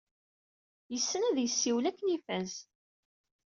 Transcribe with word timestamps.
Yessen 0.93 1.27
ad 1.29 1.37
yessiwel 1.39 1.85
akken 1.89 2.13
ifaz. 2.17 2.51